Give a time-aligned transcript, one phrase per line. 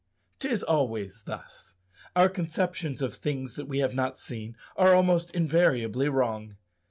[0.39, 1.75] 'Tis always thus.
[2.15, 6.55] Our conceptions of things that we have not seen are almost invariably wrong.